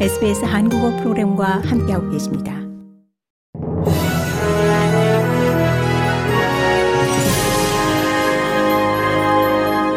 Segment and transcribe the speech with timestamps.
[0.00, 2.52] SBS 한국어 프로그램과 함께하고 계십니다.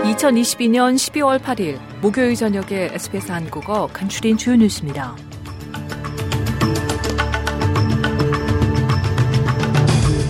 [0.04, 5.16] (2022년 12월 8일) 목요일 저녁에 SBS 한국어 간추린 주요 뉴스입니다.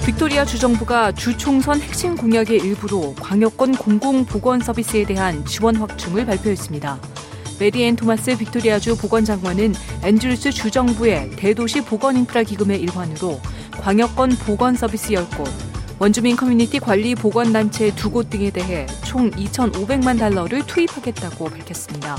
[0.06, 7.18] 빅토리아 주정부가 주총선 핵심 공약의 일부로 광역권 공공보건 서비스에 대한 지원 확충을 발표했습니다.
[7.60, 13.40] 메리앤 토마스 빅토리아주 보건장관은 앤드루스 주정부의 대도시 보건 인프라 기금의 일환으로
[13.72, 15.50] 광역권 보건 서비스 10곳,
[16.00, 22.18] 원주민 커뮤니티 관리 보건 단체 2곳 등에 대해 총 2,500만 달러를 투입하겠다고 밝혔습니다.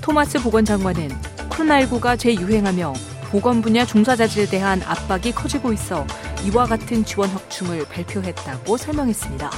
[0.00, 1.08] 토마스 보건장관은
[1.50, 2.92] 코로나19가 재유행하며
[3.30, 6.06] 보건 분야 종사자들에 대한 압박이 커지고 있어
[6.46, 9.50] 이와 같은 지원 확충을 발표했다고 설명했습니다.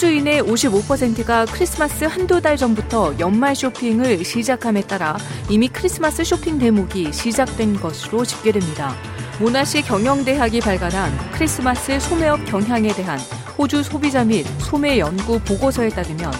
[0.00, 5.18] 호주인의 55%가 크리스마스 한두 달 전부터 연말 쇼핑을 시작함에 따라
[5.50, 8.94] 이미 크리스마스 쇼핑 대목이 시작된 것으로 집계됩니다.
[9.38, 13.18] 모나시 경영대학이 발간한 크리스마스 소매업 경향에 대한
[13.58, 16.32] 호주 소비자 및 소매 연구 보고서에 따르면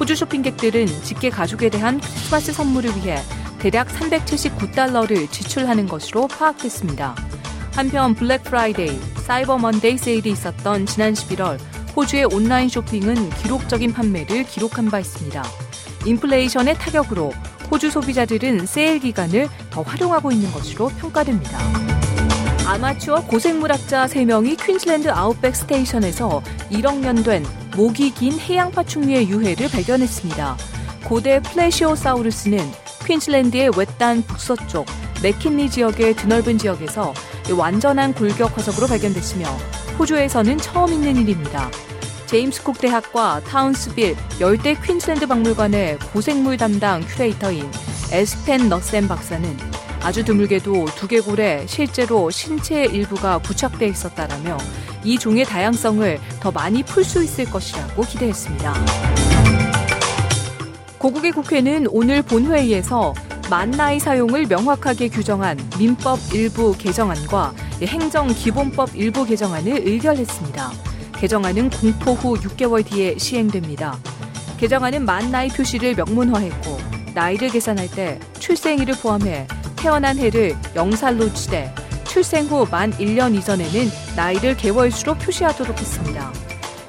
[0.00, 3.18] 호주 쇼핑객들은 직계 가족에 대한 크리스마스 선물을 위해
[3.58, 7.14] 대략 379달러를 지출하는 것으로 파악됐습니다.
[7.74, 11.58] 한편 블랙 프라이데이, 사이버 먼데이 세일이 있었던 지난 11월
[11.94, 15.42] 호주의 온라인 쇼핑은 기록적인 판매를 기록한 바 있습니다.
[16.06, 17.32] 인플레이션의 타격으로
[17.70, 21.58] 호주 소비자들은 세일 기간을 더 활용하고 있는 것으로 평가됩니다.
[22.66, 27.44] 아마추어 고생물학자 3명이 퀸즐랜드 아웃백 스테이션에서 1억 년 된
[27.76, 30.56] 목이 긴 해양 파충류의 유해를 발견했습니다.
[31.04, 32.58] 고대 플레시오사우루스는
[33.06, 34.86] 퀸즐랜드의 외딴 북서쪽
[35.22, 37.12] 맥킨리 지역의 드넓은 지역에서
[37.56, 39.46] 완전한 골격 화석으로 발견됐으며
[40.02, 41.70] 호주에서는 처음 있는 일입니다.
[42.26, 47.70] 제임스 콕 대학과 타운스빌 열대 퀸즐랜드 박물관의 고생물 담당 큐레이터인
[48.10, 49.56] 에스펜 너센 박사는
[50.02, 54.58] 아주 드물게도 두개골에 실제로 신체의 일부가 부착돼 있었다라며
[55.04, 58.74] 이 종의 다양성을 더 많이 풀 수 있을 것이라고 기대했습니다.
[60.98, 63.14] 고국의 국회는 오늘 본회의에서
[63.48, 67.52] 만 나이 사용을 명확하게 규정한 민법 일부 개정안과
[67.86, 70.72] 행정기본법 일부 개정안을 의결했습니다.
[71.16, 73.98] 개정안은 공포 후 6개월 뒤에 시행됩니다.
[74.58, 76.78] 개정안은 만 나이 표시를 명문화했고
[77.14, 84.56] 나이를 계산할 때 출생일을 포함해 태어난 해를 영살로 치되 출생 후 만 1년 이전에는 나이를
[84.56, 86.32] 개월수로 표시하도록 했습니다.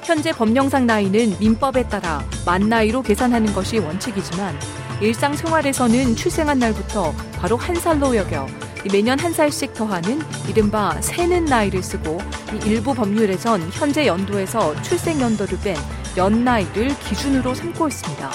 [0.02, 4.58] 현재 법령상 나이는 민법에 따라 만 나이로 계산하는 것이 원칙이지만
[5.00, 8.46] 일상생활에서는 출생한 날부터 바로 한 살로 여겨
[8.92, 12.18] 매년 한 살씩 더하는 이른바 새는 나이를 쓰고
[12.66, 15.76] 일부 법률에선 현재 연도에서 출생 연도를 뺀
[16.16, 18.30] 연나이를 기준으로 삼고 있습니다.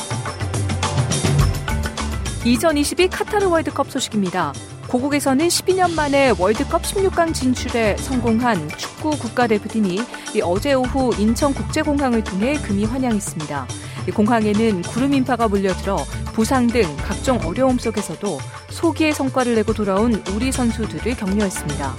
[2.46, 4.54] 2022 카타르 월드컵 소식입니다.
[4.88, 10.00] 고국에서는 12년 만에 월드컵 16강 진출에 성공한 축구 국가대표팀이
[10.44, 13.68] 어제 오후 인천국제공항을 통해 금이 환영했습니다.
[14.16, 15.98] 공항에는 구름 인파가 몰려들어
[16.34, 21.96] 부상 등 각종 어려움 속에서도 소기의 성과를 내고 돌아온 우리 선수들을 격려했습니다.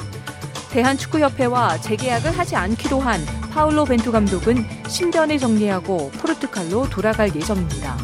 [0.71, 3.21] 대한축구협회와 재계약을 하지 않기로 한
[3.53, 7.99] 파울로 벤투 감독은 신변을 정리하고 포르투갈로 돌아갈 예정입니다.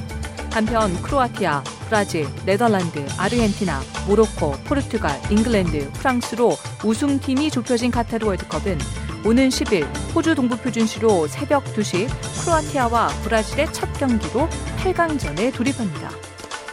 [0.53, 8.79] 한편 크로아티아, 브라질, 네덜란드, 아르헨티나, 모로코, 포르투갈, 잉글랜드, 프랑스로 우승팀이 좁혀진 카타르 월드컵은
[9.25, 12.09] 오는 10일 호주 동부 표준시로 새벽 2시
[12.43, 14.49] 크로아티아와 브라질의 첫 경기로
[14.79, 16.26] 8강전에 돌입합니다.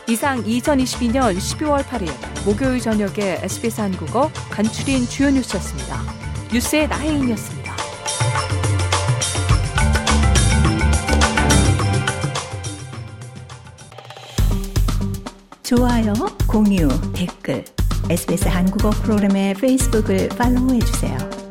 [0.08, 2.12] 이상 2022년 12월 8일
[2.46, 6.02] 목요일 저녁에 SBS 한국어 간추린 주요 뉴스였습니다.
[6.52, 7.74] 뉴스의 나혜인이었습니다.
[15.64, 16.14] 좋아요,
[16.48, 17.64] 공유, 댓글,
[18.10, 21.43] SBS 한국어 프로그램의 페이스북을 팔로우해주세요.